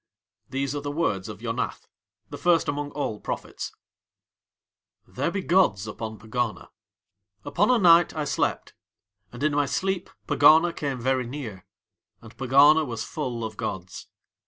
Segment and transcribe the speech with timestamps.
[0.49, 1.85] These are the words of Yonath,
[2.31, 3.71] the first among all prophets:
[5.07, 6.71] There be gods upon Pegana.
[7.45, 8.73] Upon a night I slept.
[9.31, 11.67] And in my sleep Pegana came very near.
[12.19, 14.07] And Pegana was full of gods.